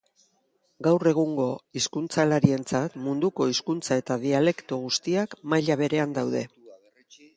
[0.85, 1.45] Gaur egungo
[1.81, 6.43] hizkuntzalarientzat munduko hizkuntza eta dialekto guztiak maila berean daude.